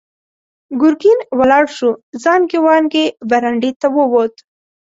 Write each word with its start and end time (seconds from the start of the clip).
ګرګين 0.81 1.19
ولاړ 1.39 1.65
شو، 1.77 1.89
زانګې 2.23 2.59
وانګې 2.65 3.05
برنډې 3.29 3.71
ته 3.81 3.87
ووت. 3.95 4.33